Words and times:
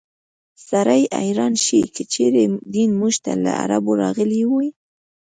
سړی 0.69 1.01
حیران 1.21 1.53
شي 1.65 1.81
که 1.95 2.03
چېرې 2.13 2.43
دین 2.73 2.89
موږ 2.99 3.13
ته 3.23 3.31
له 3.43 3.51
عربو 3.61 3.91
راغلی 4.03 4.41
وي. 4.51 4.67